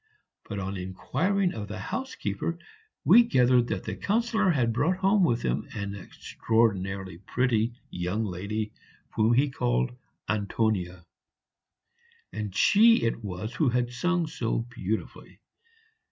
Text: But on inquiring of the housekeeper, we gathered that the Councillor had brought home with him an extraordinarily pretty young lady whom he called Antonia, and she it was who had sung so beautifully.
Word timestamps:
But 0.49 0.57
on 0.57 0.77
inquiring 0.77 1.53
of 1.53 1.67
the 1.67 1.77
housekeeper, 1.77 2.57
we 3.05 3.21
gathered 3.21 3.67
that 3.67 3.83
the 3.83 3.95
Councillor 3.95 4.49
had 4.49 4.73
brought 4.73 4.97
home 4.97 5.23
with 5.23 5.43
him 5.43 5.67
an 5.75 5.93
extraordinarily 5.93 7.19
pretty 7.19 7.75
young 7.91 8.25
lady 8.25 8.73
whom 9.13 9.33
he 9.33 9.51
called 9.51 9.95
Antonia, 10.27 11.05
and 12.33 12.55
she 12.55 13.03
it 13.03 13.23
was 13.23 13.53
who 13.53 13.69
had 13.69 13.91
sung 13.93 14.25
so 14.25 14.65
beautifully. 14.71 15.39